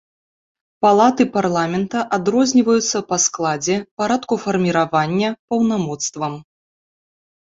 Палаты 0.83 1.23
парламента 1.33 1.99
адрозніваюцца 2.17 2.97
па 3.11 3.17
складзе, 3.25 3.75
парадку 4.03 4.33
фарміравання, 4.47 5.29
паўнамоцтвам. 5.53 6.33